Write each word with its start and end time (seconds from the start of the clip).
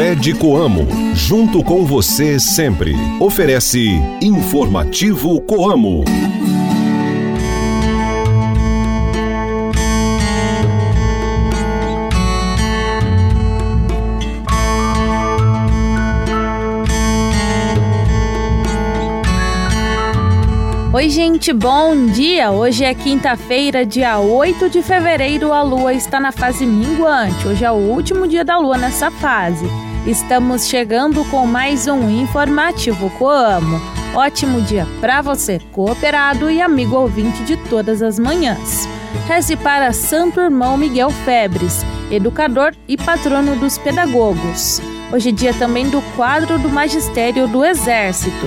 Crede 0.00 0.32
Coamo, 0.32 0.88
junto 1.14 1.62
com 1.62 1.84
você 1.84 2.40
sempre. 2.40 2.94
Oferece 3.20 3.86
Informativo 4.22 5.38
Coamo. 5.42 6.04
Oi, 20.94 21.10
gente, 21.10 21.52
bom 21.52 22.06
dia! 22.06 22.50
Hoje 22.50 22.86
é 22.86 22.94
quinta-feira, 22.94 23.84
dia 23.84 24.18
8 24.18 24.70
de 24.70 24.80
fevereiro. 24.82 25.52
A 25.52 25.62
lua 25.62 25.92
está 25.92 26.18
na 26.18 26.32
fase 26.32 26.64
minguante. 26.64 27.46
Hoje 27.46 27.66
é 27.66 27.70
o 27.70 27.74
último 27.74 28.26
dia 28.26 28.42
da 28.42 28.56
lua 28.56 28.78
nessa 28.78 29.10
fase. 29.10 29.89
Estamos 30.06 30.66
chegando 30.66 31.22
com 31.26 31.44
mais 31.46 31.86
um 31.86 32.08
informativo 32.08 33.10
Coamo. 33.10 33.78
Ótimo 34.14 34.62
dia 34.62 34.86
para 34.98 35.20
você, 35.20 35.60
cooperado 35.72 36.50
e 36.50 36.60
amigo 36.60 36.96
ouvinte 36.96 37.44
de 37.44 37.54
todas 37.68 38.00
as 38.00 38.18
manhãs. 38.18 38.88
Reze 39.26 39.56
para 39.56 39.92
Santo 39.92 40.40
Irmão 40.40 40.78
Miguel 40.78 41.10
Febres, 41.10 41.84
educador 42.10 42.72
e 42.88 42.96
patrono 42.96 43.56
dos 43.56 43.76
pedagogos. 43.76 44.80
Hoje 45.12 45.28
é 45.28 45.32
dia 45.32 45.52
também 45.52 45.90
do 45.90 46.00
quadro 46.16 46.58
do 46.58 46.70
Magistério 46.70 47.46
do 47.46 47.62
Exército. 47.62 48.46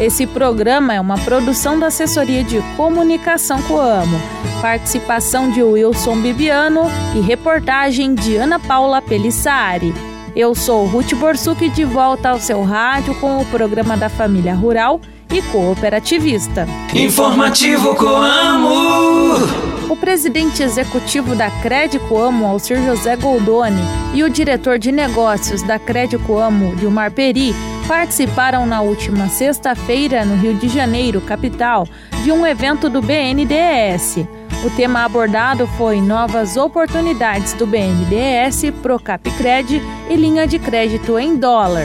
Esse 0.00 0.26
programa 0.26 0.94
é 0.94 1.00
uma 1.00 1.18
produção 1.18 1.78
da 1.78 1.88
Assessoria 1.88 2.42
de 2.42 2.62
Comunicação 2.78 3.60
Coamo, 3.64 4.18
participação 4.62 5.50
de 5.50 5.62
Wilson 5.62 6.22
Bibiano 6.22 6.84
e 7.14 7.20
reportagem 7.20 8.14
de 8.14 8.36
Ana 8.36 8.58
Paula 8.58 9.02
Pelissari. 9.02 10.13
Eu 10.36 10.52
sou 10.52 10.84
Ruth 10.86 11.14
Borsuk 11.14 11.68
de 11.68 11.84
volta 11.84 12.30
ao 12.30 12.40
seu 12.40 12.64
rádio 12.64 13.14
com 13.20 13.38
o 13.38 13.46
programa 13.46 13.96
da 13.96 14.08
Família 14.08 14.52
Rural 14.52 15.00
e 15.32 15.40
Cooperativista. 15.42 16.66
Informativo 16.92 17.94
Coamo! 17.94 19.36
O 19.88 19.94
presidente 19.96 20.60
executivo 20.60 21.36
da 21.36 21.48
Crédito 21.62 22.04
Coamo, 22.08 22.46
Alcir 22.46 22.84
José 22.84 23.14
Goldoni, 23.14 23.80
e 24.12 24.24
o 24.24 24.30
diretor 24.30 24.76
de 24.76 24.90
negócios 24.90 25.62
da 25.62 25.78
Crédito 25.78 26.20
Coamo, 26.24 26.74
Dilmar 26.74 27.12
Peri, 27.12 27.54
participaram 27.86 28.66
na 28.66 28.80
última 28.80 29.28
sexta-feira, 29.28 30.24
no 30.24 30.34
Rio 30.34 30.54
de 30.54 30.68
Janeiro, 30.68 31.20
capital, 31.20 31.86
de 32.24 32.32
um 32.32 32.44
evento 32.44 32.88
do 32.88 33.00
BNDES. 33.00 34.26
O 34.64 34.70
tema 34.70 35.04
abordado 35.04 35.66
foi 35.76 36.00
novas 36.00 36.56
oportunidades 36.56 37.52
do 37.52 37.66
BNDES, 37.66 38.72
Procapcred 38.80 39.82
e 40.08 40.16
linha 40.16 40.46
de 40.46 40.58
crédito 40.58 41.18
em 41.18 41.36
dólar. 41.36 41.84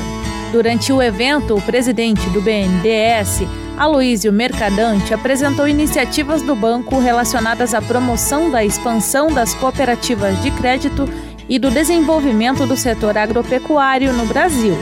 Durante 0.54 0.94
o 0.94 1.02
evento, 1.02 1.58
o 1.58 1.62
presidente 1.62 2.30
do 2.30 2.42
BNDES, 2.42 3.42
Aloísio 3.78 4.32
Mercadante, 4.32 5.14
apresentou 5.14 5.68
iniciativas 5.68 6.42
do 6.42 6.56
banco 6.56 6.98
relacionadas 7.00 7.74
à 7.74 7.82
promoção 7.82 8.50
da 8.50 8.64
expansão 8.64 9.28
das 9.28 9.54
cooperativas 9.54 10.42
de 10.42 10.50
crédito 10.52 11.04
e 11.50 11.60
do 11.60 11.70
desenvolvimento 11.70 12.66
do 12.66 12.78
setor 12.78 13.18
agropecuário 13.18 14.14
no 14.14 14.26
Brasil. 14.26 14.78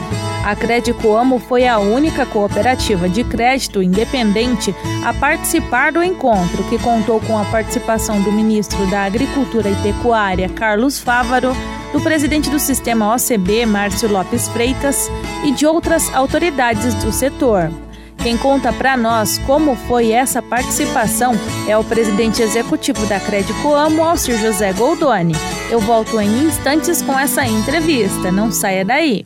A 0.48 0.56
Credicoamo 0.56 1.40
foi 1.40 1.68
a 1.68 1.78
única 1.78 2.26
cooperativa 2.26 3.10
de 3.10 3.22
crédito 3.22 3.84
independente 3.84 4.74
a 5.06 5.14
participar 5.14 5.92
do 5.92 6.02
encontro, 6.02 6.64
que 6.70 6.80
contou 6.80 7.20
com 7.20 7.38
a 7.38 7.44
participação 7.44 8.22
do 8.22 8.32
ministro 8.32 8.90
da 8.90 9.04
Agricultura 9.04 9.70
e 9.70 9.76
Pecuária, 9.84 10.48
Carlos 10.48 11.00
Fávaro, 11.00 11.52
do 11.92 12.00
presidente 12.00 12.50
do 12.50 12.60
sistema 12.60 13.14
OCB, 13.14 13.66
Márcio 13.66 14.10
Lopes 14.10 14.48
Freitas, 14.48 15.12
e 15.44 15.52
de 15.52 15.66
outras 15.66 16.16
autoridades 16.16 16.94
do 16.94 17.12
setor. 17.12 17.70
Quem 18.24 18.38
conta 18.38 18.72
para 18.72 18.96
nós 18.96 19.38
como 19.40 19.76
foi 19.76 20.14
essa 20.14 20.42
participação 20.42 21.34
é 21.68 21.78
o 21.78 21.84
presidente 21.84 22.42
executivo 22.42 23.06
da 23.08 23.20
Credicoamo, 23.20 24.02
Alcir 24.02 24.38
José 24.38 24.72
Goldoni. 24.72 25.36
Eu 25.70 25.82
volto 25.82 26.18
em 26.22 26.46
instantes 26.46 27.02
com 27.02 27.20
essa 27.20 27.46
entrevista, 27.46 28.32
não 28.32 28.50
saia 28.50 28.86
daí. 28.86 29.26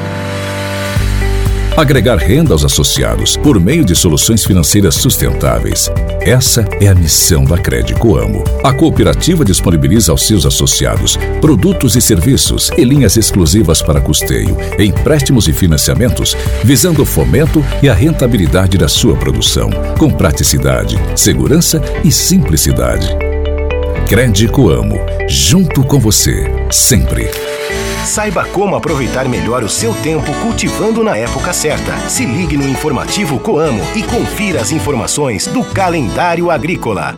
Agregar 1.81 2.17
renda 2.17 2.53
aos 2.53 2.63
associados 2.63 3.35
por 3.35 3.59
meio 3.59 3.83
de 3.83 3.95
soluções 3.95 4.45
financeiras 4.45 4.93
sustentáveis. 4.93 5.89
Essa 6.21 6.63
é 6.79 6.87
a 6.87 6.93
missão 6.93 7.43
da 7.43 7.57
Crédito 7.57 8.15
Amo. 8.15 8.43
A 8.63 8.71
cooperativa 8.71 9.43
disponibiliza 9.43 10.11
aos 10.11 10.27
seus 10.27 10.45
associados 10.45 11.17
produtos 11.41 11.95
e 11.95 12.01
serviços 12.01 12.69
e 12.77 12.83
linhas 12.83 13.17
exclusivas 13.17 13.81
para 13.81 13.99
custeio, 13.99 14.55
empréstimos 14.77 15.47
e 15.47 15.53
financiamentos, 15.53 16.37
visando 16.63 17.01
o 17.01 17.05
fomento 17.05 17.65
e 17.81 17.89
a 17.89 17.95
rentabilidade 17.95 18.77
da 18.77 18.87
sua 18.87 19.15
produção, 19.15 19.71
com 19.97 20.11
praticidade, 20.11 20.99
segurança 21.15 21.81
e 22.03 22.11
simplicidade. 22.11 23.07
Crédito 24.07 24.69
Amo, 24.69 24.99
junto 25.27 25.83
com 25.83 25.99
você, 25.99 26.45
sempre. 26.69 27.27
Saiba 28.05 28.45
como 28.45 28.75
aproveitar 28.75 29.29
melhor 29.29 29.63
o 29.63 29.69
seu 29.69 29.93
tempo 29.93 30.33
cultivando 30.41 31.03
na 31.03 31.15
época 31.15 31.53
certa. 31.53 31.97
Se 32.09 32.25
ligue 32.25 32.57
no 32.57 32.67
informativo 32.67 33.39
Coamo 33.39 33.83
e 33.95 34.01
confira 34.03 34.59
as 34.59 34.71
informações 34.71 35.45
do 35.47 35.63
calendário 35.63 36.49
agrícola. 36.49 37.15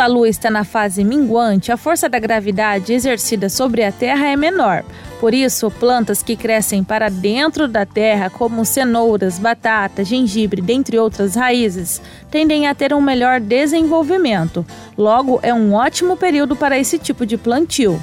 A 0.00 0.06
Lua 0.06 0.28
está 0.28 0.50
na 0.50 0.64
fase 0.64 1.04
minguante, 1.04 1.70
a 1.70 1.76
força 1.76 2.08
da 2.08 2.18
gravidade 2.18 2.92
exercida 2.92 3.48
sobre 3.48 3.84
a 3.84 3.92
Terra 3.92 4.28
é 4.28 4.36
menor. 4.36 4.82
Por 5.20 5.34
isso, 5.34 5.70
plantas 5.70 6.22
que 6.22 6.34
crescem 6.34 6.82
para 6.82 7.10
dentro 7.10 7.68
da 7.68 7.84
terra, 7.84 8.30
como 8.30 8.64
cenouras, 8.64 9.38
batata, 9.38 10.02
gengibre, 10.02 10.62
dentre 10.62 10.98
outras 10.98 11.34
raízes, 11.34 12.00
tendem 12.30 12.66
a 12.66 12.74
ter 12.74 12.94
um 12.94 13.02
melhor 13.02 13.38
desenvolvimento. 13.38 14.64
Logo, 14.96 15.38
é 15.42 15.52
um 15.52 15.74
ótimo 15.74 16.16
período 16.16 16.56
para 16.56 16.78
esse 16.78 16.98
tipo 16.98 17.26
de 17.26 17.36
plantio. 17.36 18.00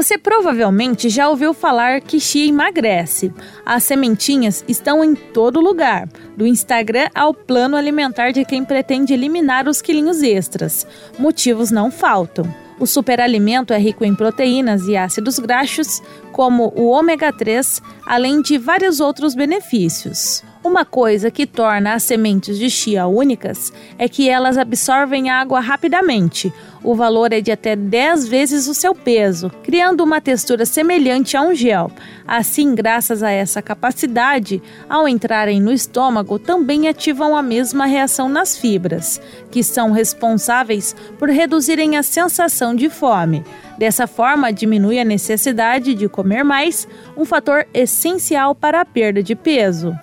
Você 0.00 0.16
provavelmente 0.16 1.10
já 1.10 1.28
ouviu 1.28 1.52
falar 1.52 2.00
que 2.00 2.18
chia 2.18 2.48
emagrece. 2.48 3.30
As 3.66 3.84
sementinhas 3.84 4.64
estão 4.66 5.04
em 5.04 5.14
todo 5.14 5.60
lugar, 5.60 6.08
do 6.34 6.46
Instagram 6.46 7.10
ao 7.14 7.34
plano 7.34 7.76
alimentar 7.76 8.30
de 8.30 8.42
quem 8.42 8.64
pretende 8.64 9.12
eliminar 9.12 9.68
os 9.68 9.82
quilinhos 9.82 10.22
extras. 10.22 10.86
Motivos 11.18 11.70
não 11.70 11.90
faltam. 11.90 12.46
O 12.78 12.86
superalimento 12.86 13.74
é 13.74 13.78
rico 13.78 14.02
em 14.02 14.14
proteínas 14.14 14.88
e 14.88 14.96
ácidos 14.96 15.38
graxos, 15.38 16.02
como 16.32 16.72
o 16.74 16.86
ômega 16.88 17.30
3, 17.30 17.82
além 18.06 18.40
de 18.40 18.56
vários 18.56 19.00
outros 19.00 19.34
benefícios. 19.34 20.42
Uma 20.64 20.86
coisa 20.86 21.30
que 21.30 21.46
torna 21.46 21.92
as 21.92 22.02
sementes 22.04 22.58
de 22.58 22.70
chia 22.70 23.06
únicas 23.06 23.70
é 23.98 24.08
que 24.08 24.30
elas 24.30 24.56
absorvem 24.56 25.28
água 25.28 25.60
rapidamente. 25.60 26.50
O 26.82 26.94
valor 26.94 27.32
é 27.32 27.40
de 27.40 27.52
até 27.52 27.76
10 27.76 28.26
vezes 28.26 28.66
o 28.66 28.74
seu 28.74 28.94
peso, 28.94 29.50
criando 29.62 30.02
uma 30.02 30.20
textura 30.20 30.64
semelhante 30.64 31.36
a 31.36 31.42
um 31.42 31.54
gel. 31.54 31.90
Assim, 32.26 32.74
graças 32.74 33.22
a 33.22 33.30
essa 33.30 33.60
capacidade, 33.60 34.62
ao 34.88 35.06
entrarem 35.06 35.60
no 35.60 35.72
estômago, 35.72 36.38
também 36.38 36.88
ativam 36.88 37.36
a 37.36 37.42
mesma 37.42 37.84
reação 37.84 38.28
nas 38.28 38.56
fibras, 38.56 39.20
que 39.50 39.62
são 39.62 39.92
responsáveis 39.92 40.96
por 41.18 41.28
reduzirem 41.28 41.98
a 41.98 42.02
sensação 42.02 42.74
de 42.74 42.88
fome. 42.88 43.44
Dessa 43.76 44.06
forma, 44.06 44.52
diminui 44.52 44.98
a 44.98 45.04
necessidade 45.04 45.94
de 45.94 46.08
comer 46.08 46.42
mais, 46.42 46.88
um 47.16 47.24
fator 47.24 47.66
essencial 47.74 48.54
para 48.54 48.80
a 48.80 48.84
perda 48.84 49.22
de 49.22 49.34
peso. 49.34 49.94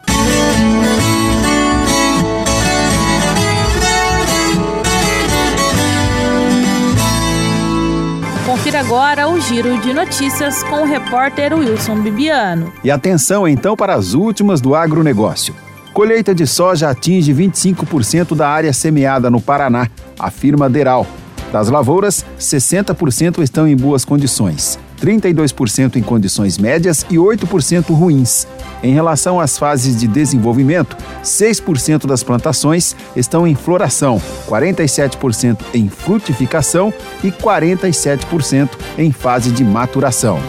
Confira 8.48 8.80
agora 8.80 9.28
o 9.28 9.38
giro 9.42 9.78
de 9.80 9.94
notícias 9.94 10.64
com 10.64 10.84
o 10.84 10.86
repórter 10.86 11.54
Wilson 11.54 12.00
Bibiano. 12.00 12.72
E 12.82 12.90
atenção 12.90 13.46
então 13.46 13.76
para 13.76 13.94
as 13.94 14.14
últimas 14.14 14.62
do 14.62 14.74
agronegócio. 14.74 15.54
Colheita 15.94 16.34
de 16.34 16.48
soja 16.48 16.90
atinge 16.90 17.34
25% 17.34 18.34
da 18.38 18.48
área 18.48 18.72
semeada 18.72 19.30
no 19.30 19.42
Paraná, 19.42 19.90
afirma 20.18 20.70
Deral. 20.70 21.06
Das 21.52 21.68
lavouras, 21.68 22.26
60% 22.40 23.44
estão 23.44 23.68
em 23.68 23.76
boas 23.76 24.06
condições. 24.06 24.80
32% 25.00 25.96
em 25.96 26.02
condições 26.02 26.58
médias 26.58 27.06
e 27.10 27.16
8% 27.16 27.94
ruins. 27.94 28.48
Em 28.84 28.94
relação 28.94 29.40
às 29.40 29.58
fases 29.58 30.00
de 30.00 30.08
desenvolvimento, 30.08 30.98
6% 31.24 32.06
das 32.06 32.24
plantações 32.24 32.96
estão 33.16 33.48
em 33.48 33.56
floração, 33.56 34.22
47% 34.48 35.58
em 35.74 35.90
frutificação 35.90 36.94
e 37.24 37.32
47% 37.32 38.70
em 38.98 39.12
fase 39.12 39.52
de 39.52 39.64
maturação. 39.64 40.40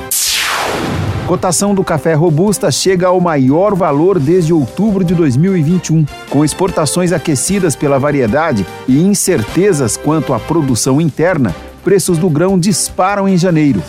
Cotação 1.29 1.75
do 1.75 1.85
café 1.85 2.15
robusta 2.15 2.71
chega 2.71 3.07
ao 3.07 3.21
maior 3.21 3.75
valor 3.75 4.19
desde 4.19 4.51
outubro 4.51 5.05
de 5.05 5.15
2021. 5.15 6.07
Com 6.31 6.43
exportações 6.43 7.13
aquecidas 7.13 7.77
pela 7.77 7.99
variedade 7.99 8.67
e 8.89 8.99
incertezas 8.99 9.95
quanto 9.95 10.33
à 10.33 10.41
produção 10.41 10.99
interna, 10.99 11.55
preços 11.85 12.17
do 12.17 12.31
grão 12.31 12.59
disparam 12.59 13.29
em 13.29 13.37
janeiro. 13.37 13.83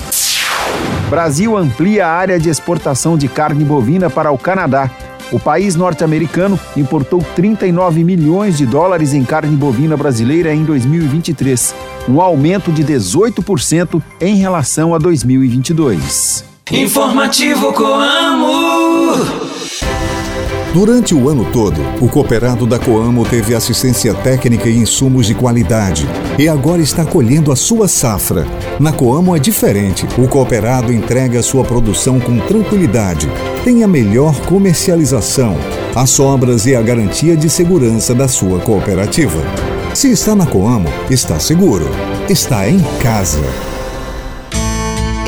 Brasil 1.09 1.57
amplia 1.57 2.05
a 2.05 2.11
área 2.11 2.39
de 2.39 2.49
exportação 2.49 3.17
de 3.17 3.27
carne 3.27 3.65
bovina 3.65 4.11
para 4.11 4.31
o 4.31 4.37
Canadá. 4.37 4.91
O 5.31 5.39
país 5.39 5.75
norte-americano 5.75 6.59
importou 6.77 7.25
39 7.35 8.03
milhões 8.03 8.57
de 8.57 8.65
dólares 8.65 9.13
em 9.13 9.23
carne 9.23 9.55
bovina 9.55 9.97
brasileira 9.97 10.53
em 10.53 10.63
2023, 10.63 11.73
um 12.07 12.21
aumento 12.21 12.71
de 12.71 12.83
18% 12.83 14.01
em 14.21 14.35
relação 14.35 14.93
a 14.93 14.99
2022. 14.99 16.45
Informativo 16.71 17.73
Coamo. 17.73 19.58
Durante 20.71 21.15
o 21.15 21.27
ano 21.27 21.45
todo, 21.51 21.81
o 21.99 22.07
cooperado 22.07 22.67
da 22.67 22.77
Coamo 22.77 23.25
teve 23.25 23.55
assistência 23.55 24.13
técnica 24.13 24.69
e 24.69 24.77
insumos 24.77 25.25
de 25.25 25.33
qualidade 25.33 26.07
e 26.37 26.47
agora 26.47 26.79
está 26.79 27.03
colhendo 27.03 27.51
a 27.51 27.55
sua 27.55 27.87
safra. 27.87 28.45
Na 28.79 28.93
Coamo 28.93 29.35
é 29.35 29.39
diferente. 29.39 30.07
O 30.15 30.27
cooperado 30.27 30.93
entrega 30.93 31.41
sua 31.41 31.63
produção 31.63 32.19
com 32.19 32.37
tranquilidade, 32.37 33.27
tem 33.63 33.83
a 33.83 33.87
melhor 33.87 34.39
comercialização, 34.41 35.57
as 35.95 36.11
sobras 36.11 36.67
e 36.67 36.75
a 36.75 36.81
garantia 36.83 37.35
de 37.35 37.49
segurança 37.49 38.13
da 38.13 38.27
sua 38.27 38.59
cooperativa. 38.59 39.41
Se 39.95 40.11
está 40.11 40.35
na 40.35 40.45
Coamo, 40.45 40.87
está 41.09 41.39
seguro. 41.39 41.89
Está 42.29 42.69
em 42.69 42.79
casa. 43.01 43.68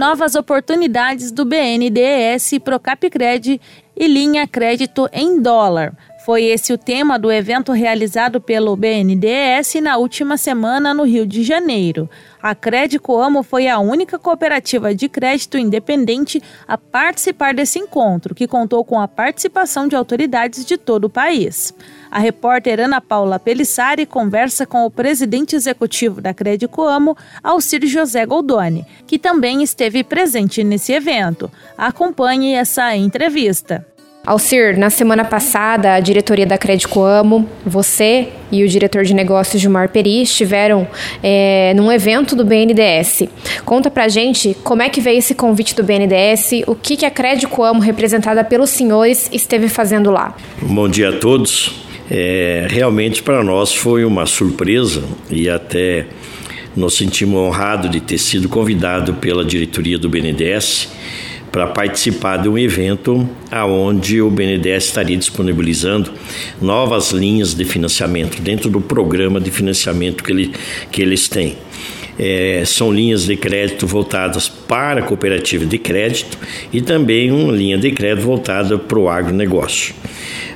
Novas 0.00 0.34
oportunidades 0.34 1.30
do 1.30 1.44
BNDES, 1.44 2.58
Procapcred 2.64 3.60
e 3.94 4.06
linha 4.08 4.48
crédito 4.48 5.06
em 5.12 5.42
dólar. 5.42 5.94
Foi 6.24 6.44
esse 6.44 6.72
o 6.72 6.78
tema 6.78 7.18
do 7.18 7.30
evento 7.30 7.70
realizado 7.70 8.40
pelo 8.40 8.74
BNDES 8.74 9.74
na 9.82 9.98
última 9.98 10.38
semana 10.38 10.94
no 10.94 11.02
Rio 11.02 11.26
de 11.26 11.42
Janeiro. 11.42 12.08
A 12.42 12.54
Crédito 12.54 13.14
Amo 13.14 13.42
foi 13.42 13.68
a 13.68 13.78
única 13.78 14.18
cooperativa 14.18 14.94
de 14.94 15.06
crédito 15.06 15.58
independente 15.58 16.42
a 16.66 16.78
participar 16.78 17.52
desse 17.52 17.78
encontro, 17.78 18.34
que 18.34 18.48
contou 18.48 18.82
com 18.82 18.98
a 18.98 19.06
participação 19.06 19.86
de 19.86 19.96
autoridades 19.96 20.64
de 20.64 20.78
todo 20.78 21.04
o 21.04 21.10
país. 21.10 21.74
A 22.10 22.18
repórter 22.18 22.80
Ana 22.80 23.00
Paula 23.00 23.38
Pelissari 23.38 24.04
conversa 24.04 24.66
com 24.66 24.84
o 24.84 24.90
presidente 24.90 25.54
executivo 25.54 26.20
da 26.20 26.34
Crédito 26.34 26.82
Amo, 26.82 27.16
Alcir 27.42 27.86
José 27.86 28.26
Goldoni, 28.26 28.84
que 29.06 29.18
também 29.18 29.62
esteve 29.62 30.02
presente 30.02 30.64
nesse 30.64 30.92
evento. 30.92 31.50
Acompanhe 31.78 32.54
essa 32.54 32.96
entrevista. 32.96 33.86
Alcir, 34.26 34.76
na 34.76 34.90
semana 34.90 35.24
passada, 35.24 35.94
a 35.94 36.00
diretoria 36.00 36.44
da 36.44 36.58
Crédito 36.58 37.02
Amo, 37.02 37.48
você 37.64 38.28
e 38.52 38.62
o 38.62 38.68
diretor 38.68 39.02
de 39.02 39.14
negócios 39.14 39.62
Gilmar 39.62 39.88
Peri 39.88 40.22
estiveram 40.22 40.86
é, 41.22 41.72
num 41.74 41.90
evento 41.90 42.36
do 42.36 42.44
BNDES. 42.44 43.28
Conta 43.64 43.90
pra 43.90 44.08
gente 44.08 44.54
como 44.62 44.82
é 44.82 44.90
que 44.90 45.00
veio 45.00 45.18
esse 45.18 45.34
convite 45.34 45.74
do 45.74 45.82
BNDES, 45.82 46.64
o 46.66 46.74
que, 46.74 46.98
que 46.98 47.06
a 47.06 47.10
Crédito 47.10 47.62
Amo, 47.62 47.80
representada 47.80 48.44
pelos 48.44 48.68
senhores, 48.68 49.30
esteve 49.32 49.68
fazendo 49.68 50.10
lá. 50.10 50.36
Bom 50.60 50.86
dia 50.86 51.08
a 51.08 51.12
todos. 51.18 51.89
É, 52.10 52.66
realmente 52.68 53.22
para 53.22 53.44
nós 53.44 53.72
foi 53.72 54.04
uma 54.04 54.26
surpresa 54.26 55.04
e 55.30 55.48
até 55.48 56.06
nos 56.74 56.96
sentimos 56.96 57.38
honrados 57.38 57.88
de 57.88 58.00
ter 58.00 58.18
sido 58.18 58.48
convidado 58.48 59.14
pela 59.14 59.44
diretoria 59.44 59.96
do 59.96 60.08
BNDES 60.08 60.88
para 61.52 61.66
participar 61.66 62.38
de 62.38 62.48
um 62.48 62.56
evento 62.58 63.28
aonde 63.50 64.20
o 64.20 64.30
BNDES 64.30 64.84
estaria 64.86 65.16
disponibilizando 65.16 66.12
novas 66.60 67.10
linhas 67.10 67.54
de 67.54 67.64
financiamento 67.64 68.40
dentro 68.40 68.70
do 68.70 68.80
programa 68.80 69.40
de 69.40 69.50
financiamento 69.50 70.22
que, 70.22 70.32
ele, 70.32 70.52
que 70.90 71.02
eles 71.02 71.28
têm. 71.28 71.56
É, 72.18 72.64
são 72.66 72.92
linhas 72.92 73.24
de 73.24 73.36
crédito 73.36 73.86
voltadas 73.86 74.48
para 74.48 75.00
a 75.00 75.02
cooperativa 75.02 75.64
de 75.64 75.78
crédito 75.78 76.36
e 76.72 76.82
também 76.82 77.32
uma 77.32 77.52
linha 77.52 77.78
de 77.78 77.90
crédito 77.92 78.24
voltada 78.24 78.78
para 78.78 78.98
o 78.98 79.08
agronegócio. 79.08 79.94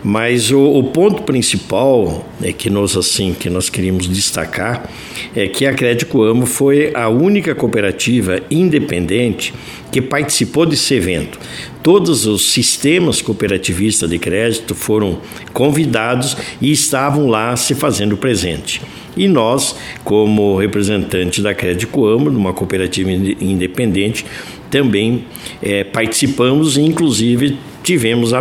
Mas 0.05 0.51
o, 0.51 0.61
o, 0.61 0.85
ponto 0.85 1.23
principal 1.23 2.29
é 2.43 2.53
que 2.53 2.69
nós 2.69 2.95
assim 2.95 3.33
que 3.33 3.49
nós 3.49 3.71
queríamos 3.71 4.07
destacar 4.07 4.91
é 5.35 5.49
que 5.49 5.65
a 5.65 5.73
Crédito 5.73 6.23
Amo 6.23 6.45
foi 6.45 6.93
a 6.93 7.09
única 7.09 7.55
cooperativa 7.55 8.39
independente 8.51 9.55
que 9.91 10.03
participou 10.03 10.67
desse 10.67 10.93
evento. 10.93 11.39
Todos 11.83 12.27
os 12.27 12.53
sistemas 12.53 13.23
cooperativistas 13.23 14.11
de 14.11 14.19
crédito 14.19 14.75
foram 14.75 15.21
convidados 15.55 16.37
e 16.61 16.71
estavam 16.71 17.27
lá 17.29 17.57
se 17.57 17.75
fazendo 17.75 18.15
presente. 18.15 18.83
E 19.17 19.27
nós, 19.27 19.75
como 20.03 20.57
representante 20.59 21.41
da 21.41 21.55
Crédito 21.55 22.05
Amo, 22.05 22.29
uma 22.29 22.53
cooperativa 22.53 23.11
independente, 23.11 24.27
também 24.71 25.25
é, 25.63 25.85
participamos 25.85 26.77
e, 26.77 26.83
inclusive, 26.83 27.57
tivemos 27.85 28.33
a, 28.33 28.41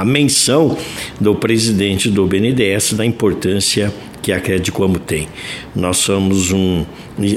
a 0.00 0.04
menção 0.04 0.76
do 1.20 1.34
presidente 1.34 2.08
do 2.08 2.26
BNDES 2.26 2.94
da 2.94 3.04
importância 3.04 3.92
que 4.22 4.32
a 4.32 4.40
Credicomo 4.40 4.98
tem. 4.98 5.28
Nós 5.76 5.98
somos 5.98 6.50
um, 6.50 6.84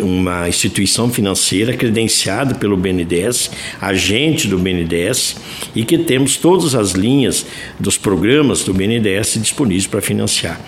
uma 0.02 0.50
instituição 0.50 1.10
financeira 1.10 1.74
credenciada 1.74 2.56
pelo 2.56 2.76
BNDES, 2.76 3.52
agente 3.80 4.48
do 4.48 4.58
BNDES, 4.58 5.36
e 5.76 5.84
que 5.84 5.98
temos 5.98 6.38
todas 6.38 6.74
as 6.74 6.92
linhas 6.92 7.46
dos 7.80 7.98
programas 7.98 8.64
do 8.64 8.74
BNDES 8.74 9.38
disponíveis 9.42 9.88
para 9.88 10.02
financiar. 10.02 10.60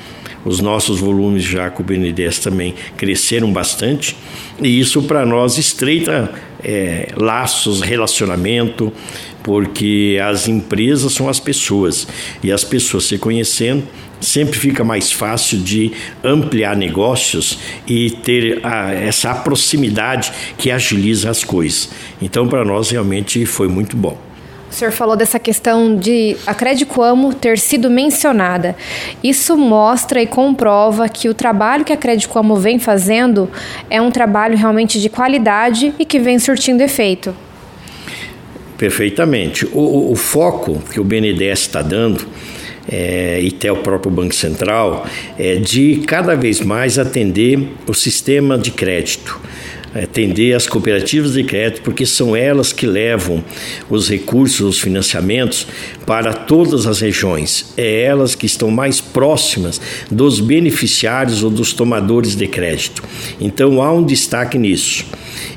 Os 0.45 0.59
nossos 0.59 0.99
volumes 0.99 1.43
já 1.43 1.69
com 1.69 1.81
o 1.81 1.85
BNDES 1.85 2.39
também 2.39 2.75
cresceram 2.97 3.51
bastante 3.51 4.15
e 4.61 4.79
isso 4.79 5.01
para 5.03 5.25
nós 5.25 5.57
estreita 5.57 6.33
é, 6.63 7.09
laços, 7.15 7.81
relacionamento, 7.81 8.91
porque 9.43 10.19
as 10.23 10.47
empresas 10.47 11.13
são 11.13 11.27
as 11.27 11.39
pessoas 11.39 12.07
e 12.43 12.51
as 12.51 12.63
pessoas 12.63 13.05
se 13.05 13.17
conhecendo 13.17 13.83
sempre 14.23 14.57
fica 14.57 14.83
mais 14.83 15.11
fácil 15.11 15.59
de 15.59 15.91
ampliar 16.23 16.75
negócios 16.75 17.59
e 17.85 18.09
ter 18.09 18.65
a, 18.65 18.91
essa 18.93 19.35
proximidade 19.35 20.31
que 20.57 20.71
agiliza 20.71 21.29
as 21.29 21.43
coisas. 21.43 21.89
Então, 22.21 22.47
para 22.47 22.63
nós, 22.63 22.89
realmente 22.89 23.45
foi 23.45 23.67
muito 23.67 23.97
bom. 23.97 24.32
O 24.73 24.75
senhor 24.75 24.91
falou 24.91 25.15
dessa 25.15 25.37
questão 25.37 25.95
de 25.95 26.35
a 26.47 26.53
Credicoamo 26.55 27.31
ter 27.31 27.59
sido 27.59 27.91
mencionada. 27.91 28.75
Isso 29.23 29.55
mostra 29.55 30.19
e 30.19 30.25
comprova 30.25 31.07
que 31.07 31.29
o 31.29 31.33
trabalho 31.35 31.85
que 31.85 31.93
a 31.93 31.97
Credicoamo 31.97 32.55
vem 32.55 32.79
fazendo 32.79 33.47
é 33.87 34.01
um 34.01 34.09
trabalho 34.09 34.57
realmente 34.57 34.99
de 34.99 35.09
qualidade 35.09 35.93
e 35.99 36.03
que 36.03 36.17
vem 36.17 36.39
surtindo 36.39 36.81
efeito. 36.81 37.35
Perfeitamente. 38.75 39.63
O, 39.71 40.11
o 40.11 40.15
foco 40.15 40.81
que 40.91 40.99
o 40.99 41.03
BNDES 41.03 41.59
está 41.59 41.83
dando 41.83 42.25
é, 42.91 43.39
e 43.43 43.49
até 43.49 43.71
o 43.71 43.77
próprio 43.77 44.11
Banco 44.11 44.33
Central 44.33 45.05
é 45.37 45.57
de 45.57 45.97
cada 46.07 46.35
vez 46.35 46.61
mais 46.61 46.97
atender 46.97 47.59
o 47.85 47.93
sistema 47.93 48.57
de 48.57 48.71
crédito 48.71 49.39
atender 49.93 50.53
as 50.53 50.67
cooperativas 50.67 51.33
de 51.33 51.43
crédito, 51.43 51.81
porque 51.81 52.05
são 52.05 52.35
elas 52.35 52.73
que 52.73 52.85
levam 52.85 53.43
os 53.89 54.09
recursos, 54.09 54.61
os 54.61 54.79
financiamentos 54.79 55.67
para 56.05 56.33
todas 56.33 56.85
as 56.85 56.99
regiões. 56.99 57.73
É 57.77 58.03
elas 58.03 58.35
que 58.35 58.45
estão 58.45 58.71
mais 58.71 58.99
próximas 58.99 59.79
dos 60.09 60.39
beneficiários 60.39 61.43
ou 61.43 61.49
dos 61.49 61.73
tomadores 61.73 62.35
de 62.35 62.47
crédito. 62.47 63.03
Então 63.39 63.81
há 63.81 63.91
um 63.93 64.03
destaque 64.03 64.57
nisso. 64.57 65.05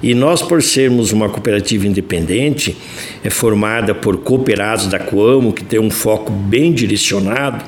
E 0.03 0.15
nós, 0.15 0.43
por 0.43 0.63
sermos 0.63 1.13
uma 1.13 1.29
cooperativa 1.29 1.87
independente, 1.87 2.77
é 3.25 3.31
formada 3.31 3.95
por 3.95 4.19
cooperados 4.19 4.87
da 4.87 4.99
Coamo, 4.99 5.53
que 5.53 5.65
tem 5.65 5.81
um 5.81 5.91
foco 5.91 6.31
bem 6.31 6.73
direcionado, 6.73 7.65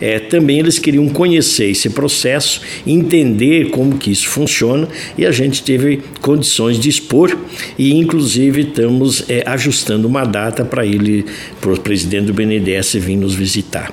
é, 0.00 0.18
também 0.18 0.58
eles 0.58 0.78
queriam 0.78 1.08
conhecer 1.08 1.70
esse 1.70 1.90
processo, 1.90 2.60
entender 2.86 3.70
como 3.70 3.96
que 3.96 4.10
isso 4.10 4.28
funciona, 4.28 4.88
e 5.16 5.24
a 5.24 5.32
gente 5.32 5.62
teve 5.62 6.01
condições 6.20 6.78
de 6.78 6.88
expor 6.88 7.36
e 7.78 7.94
inclusive 7.94 8.62
estamos 8.62 9.24
é, 9.28 9.42
ajustando 9.46 10.06
uma 10.06 10.24
data 10.24 10.64
para 10.64 10.86
ele, 10.86 11.24
para 11.60 11.72
o 11.72 11.80
presidente 11.80 12.26
do 12.26 12.34
BNDES 12.34 12.94
vir 12.94 13.16
nos 13.16 13.34
visitar. 13.34 13.92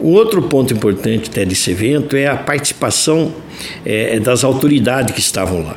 Um 0.00 0.10
outro 0.10 0.42
ponto 0.42 0.74
importante 0.74 1.30
até 1.30 1.44
desse 1.44 1.70
evento 1.70 2.16
é 2.16 2.26
a 2.26 2.36
participação 2.36 3.32
é, 3.84 4.18
das 4.18 4.42
autoridades 4.42 5.14
que 5.14 5.20
estavam 5.20 5.62
lá. 5.62 5.76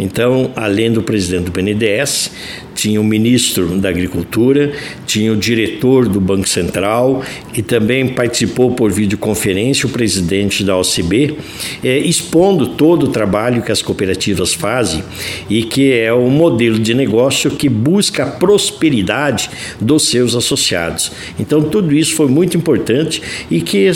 Então, 0.00 0.50
além 0.56 0.90
do 0.90 1.02
presidente 1.02 1.44
do 1.44 1.50
BNDES, 1.52 2.32
tinha 2.74 2.98
o 2.98 3.04
ministro 3.04 3.78
da 3.78 3.90
Agricultura, 3.90 4.72
tinha 5.06 5.30
o 5.30 5.36
diretor 5.36 6.08
do 6.08 6.18
Banco 6.18 6.48
Central 6.48 7.22
e 7.54 7.60
também 7.60 8.08
participou 8.08 8.70
por 8.70 8.90
videoconferência 8.90 9.86
o 9.86 9.90
presidente 9.90 10.64
da 10.64 10.74
OCB, 10.78 11.36
é, 11.84 11.98
expondo 11.98 12.68
todo 12.68 13.04
o 13.04 13.08
trabalho 13.08 13.60
que 13.60 13.70
as 13.70 13.82
cooperativas 13.82 14.54
fazem 14.54 15.04
e 15.50 15.64
que 15.64 15.92
é 15.92 16.10
o 16.10 16.30
modelo 16.30 16.78
de 16.78 16.94
negócio 16.94 17.50
que 17.50 17.68
busca 17.68 18.24
a 18.24 18.26
prosperidade 18.26 19.50
dos 19.78 20.08
seus 20.08 20.34
associados. 20.34 21.12
Então, 21.38 21.60
tudo 21.60 21.92
isso 21.94 22.16
foi 22.16 22.28
muito 22.28 22.56
importante 22.56 23.20
e 23.50 23.60
que 23.60 23.92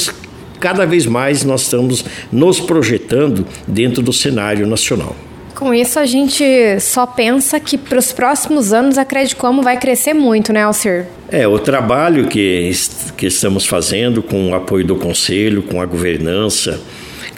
cada 0.60 0.84
vez 0.84 1.06
mais 1.06 1.44
nós 1.44 1.62
estamos 1.62 2.04
nos 2.30 2.60
projetando 2.60 3.46
dentro 3.66 4.02
do 4.02 4.12
cenário 4.12 4.66
nacional. 4.66 5.16
Com 5.64 5.72
isso, 5.72 5.98
a 5.98 6.04
gente 6.04 6.44
só 6.78 7.06
pensa 7.06 7.58
que 7.58 7.78
para 7.78 7.98
os 7.98 8.12
próximos 8.12 8.74
anos 8.74 8.98
a 8.98 9.06
Como 9.34 9.62
vai 9.62 9.78
crescer 9.78 10.12
muito, 10.12 10.52
né, 10.52 10.62
Alcir? 10.62 11.06
É, 11.30 11.48
o 11.48 11.58
trabalho 11.58 12.28
que, 12.28 12.70
que 13.16 13.24
estamos 13.24 13.64
fazendo 13.64 14.22
com 14.22 14.50
o 14.50 14.54
apoio 14.54 14.86
do 14.86 14.96
Conselho, 14.96 15.62
com 15.62 15.80
a 15.80 15.86
governança, 15.86 16.78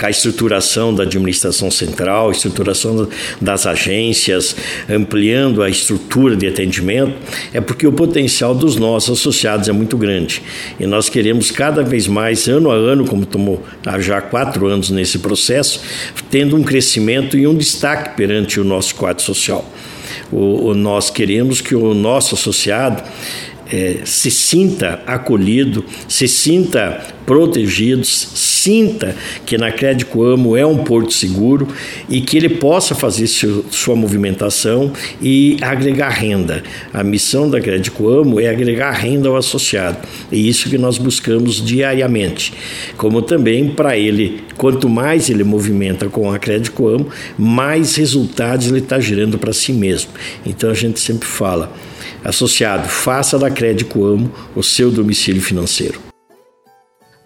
a 0.05 0.11
estruturação 0.11 0.95
da 0.95 1.05
administração 1.05 1.71
central, 1.71 2.31
estruturação 2.31 3.09
das 3.41 3.67
agências, 3.67 4.55
ampliando 4.89 5.63
a 5.63 5.71
estrutura 5.71 6.37
de 6.37 6.47
atendimento, 6.47 7.15
é 7.53 7.61
porque 7.61 7.87
o 7.87 7.93
potencial 7.93 8.55
dos 8.55 8.77
nossos 8.77 9.19
associados 9.19 9.69
é 9.69 9.73
muito 9.73 9.97
grande. 9.97 10.43
E 10.79 10.87
nós 10.87 11.09
queremos 11.09 11.51
cada 11.51 11.83
vez 11.83 12.07
mais, 12.07 12.47
ano 12.49 12.71
a 12.71 12.75
ano, 12.75 13.07
como 13.07 13.25
tomou 13.25 13.65
já 14.01 14.21
quatro 14.21 14.67
anos 14.67 14.91
nesse 14.91 15.19
processo, 15.19 15.81
tendo 16.31 16.57
um 16.57 16.63
crescimento 16.63 17.37
e 17.37 17.47
um 17.47 17.55
destaque 17.55 18.17
perante 18.17 18.61
o 18.61 18.65
nosso 18.65 18.95
quadro 18.95 19.23
social. 19.23 19.65
O, 20.31 20.69
o, 20.69 20.75
nós 20.75 21.11
queremos 21.11 21.61
que 21.61 21.75
o 21.75 21.95
nosso 21.95 22.35
associado 22.35 23.03
é, 23.73 24.01
se 24.05 24.31
sinta 24.31 25.03
acolhido, 25.07 25.85
se 26.09 26.29
sinta 26.29 27.15
protegido, 27.27 28.05
sinta 28.05 29.17
que 29.45 29.59
na 29.59 29.73
Crédito 29.73 30.23
Amo 30.23 30.57
é 30.57 30.65
um 30.65 30.79
porto 30.79 31.13
seguro 31.13 31.67
e 32.09 32.21
que 32.21 32.37
ele 32.37 32.49
possa 32.49 32.95
fazer 32.95 33.27
seu, 33.27 33.65
sua 33.71 33.97
movimentação 33.97 34.93
e 35.21 35.57
agregar 35.61 36.11
renda. 36.11 36.63
A 36.95 37.03
missão 37.03 37.51
da 37.51 37.61
Crédito 37.61 38.09
Amo 38.09 38.39
é 38.39 38.49
agregar 38.49 38.93
renda 38.93 39.29
ao 39.29 39.37
associado 39.37 39.99
e 40.31 40.49
isso 40.49 40.71
que 40.71 40.79
nós 40.79 40.99
buscamos 40.99 41.65
diariamente. 41.65 42.53
Como 42.97 43.21
também 43.21 43.69
para 43.69 43.99
ele, 43.99 44.45
quanto 44.57 44.89
mais 44.89 45.29
ele 45.29 45.43
movimenta 45.43 46.09
com 46.09 46.31
a 46.31 46.39
Crédito 46.39 46.87
Amo, 46.87 47.09
mais 47.37 47.97
resultados 47.97 48.69
ele 48.69 48.79
está 48.79 49.01
gerando 49.01 49.37
para 49.37 49.53
si 49.53 49.73
mesmo. 49.73 50.11
Então 50.45 50.71
a 50.71 50.75
gente 50.75 51.01
sempre 51.01 51.27
fala 51.27 51.73
Associado, 52.27 52.89
faça 52.89 53.39
da 53.39 53.49
Crédito 53.49 54.05
Amo 54.05 54.33
o 54.55 54.63
seu 54.63 54.91
domicílio 54.91 55.41
financeiro. 55.41 56.06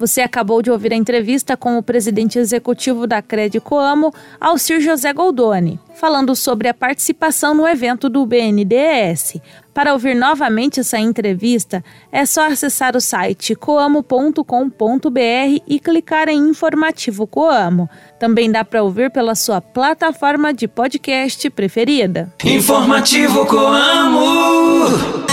Você 0.00 0.22
acabou 0.22 0.62
de 0.62 0.70
ouvir 0.70 0.94
a 0.94 0.96
entrevista 0.96 1.58
com 1.58 1.76
o 1.76 1.82
presidente 1.82 2.38
executivo 2.38 3.06
da 3.06 3.20
Crédito 3.20 3.76
Amo, 3.76 4.10
Alcir 4.40 4.80
José 4.80 5.12
Goldoni, 5.12 5.78
falando 5.94 6.34
sobre 6.34 6.68
a 6.68 6.74
participação 6.74 7.52
no 7.52 7.68
evento 7.68 8.08
do 8.08 8.24
BNDES. 8.24 9.34
Para 9.74 9.92
ouvir 9.92 10.16
novamente 10.16 10.80
essa 10.80 10.98
entrevista, 10.98 11.84
é 12.10 12.24
só 12.24 12.46
acessar 12.46 12.96
o 12.96 13.00
site 13.00 13.54
coamo.com.br 13.54 14.40
e 15.68 15.78
clicar 15.78 16.30
em 16.30 16.48
Informativo 16.48 17.26
Coamo. 17.26 17.86
Também 18.18 18.50
dá 18.50 18.64
para 18.64 18.82
ouvir 18.82 19.10
pela 19.10 19.34
sua 19.34 19.60
plataforma 19.60 20.54
de 20.54 20.66
podcast 20.66 21.50
preferida. 21.50 22.32
Informativo 22.42 23.44
Coamo. 23.44 25.29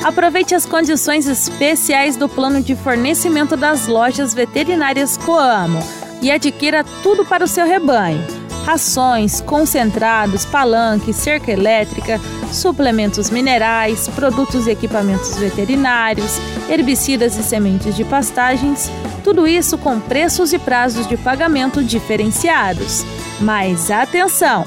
Aproveite 0.04 0.54
as 0.54 0.66
condições 0.66 1.28
especiais 1.28 2.16
do 2.16 2.28
plano 2.28 2.60
de 2.60 2.74
fornecimento 2.74 3.56
das 3.56 3.86
lojas 3.86 4.34
veterinárias 4.34 5.16
Coamo 5.16 5.78
e 6.20 6.28
adquira 6.30 6.84
tudo 7.02 7.24
para 7.24 7.44
o 7.44 7.48
seu 7.48 7.64
rebanho 7.64 8.41
rações, 8.64 9.40
concentrados, 9.40 10.44
palanque, 10.44 11.12
cerca 11.12 11.50
elétrica, 11.50 12.20
suplementos 12.52 13.30
minerais, 13.30 14.08
produtos 14.08 14.66
e 14.66 14.70
equipamentos 14.70 15.36
veterinários, 15.36 16.38
herbicidas 16.68 17.36
e 17.36 17.42
sementes 17.42 17.96
de 17.96 18.04
pastagens, 18.04 18.90
tudo 19.24 19.46
isso 19.46 19.76
com 19.78 19.98
preços 20.00 20.52
e 20.52 20.58
prazos 20.58 21.06
de 21.06 21.16
pagamento 21.16 21.82
diferenciados. 21.82 23.04
Mas 23.40 23.90
atenção! 23.90 24.64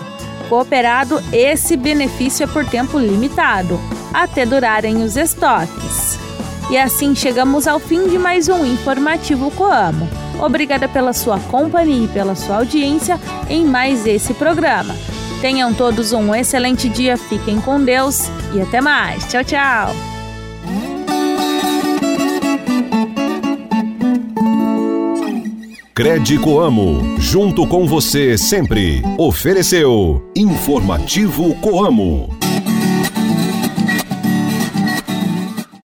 Cooperado, 0.49 1.21
esse 1.33 1.75
benefício 1.75 2.43
é 2.43 2.47
por 2.47 2.65
tempo 2.65 2.99
limitado, 2.99 3.79
até 4.13 4.45
durarem 4.45 5.03
os 5.03 5.17
estoques. 5.17 6.19
E 6.69 6.77
assim 6.77 7.15
chegamos 7.15 7.67
ao 7.67 7.79
fim 7.79 8.07
de 8.07 8.17
mais 8.17 8.47
um 8.47 8.65
informativo 8.65 9.49
Coamo. 9.51 10.24
Obrigada 10.39 10.87
pela 10.87 11.13
sua 11.13 11.39
companhia 11.39 12.05
e 12.05 12.07
pela 12.07 12.35
sua 12.35 12.57
audiência 12.57 13.19
em 13.49 13.65
mais 13.65 14.05
esse 14.05 14.33
programa. 14.33 14.95
Tenham 15.41 15.73
todos 15.73 16.13
um 16.13 16.33
excelente 16.33 16.89
dia, 16.89 17.17
fiquem 17.17 17.59
com 17.61 17.83
Deus 17.83 18.29
e 18.53 18.61
até 18.61 18.81
mais. 18.81 19.25
Tchau, 19.25 19.43
tchau. 19.43 19.95
Crédito 25.95 26.59
Amo, 26.59 27.15
junto 27.17 27.65
com 27.65 27.87
você 27.87 28.37
sempre. 28.37 29.01
Ofereceu 29.17 30.29
Informativo 30.35 31.55
Coamo. 31.61 32.44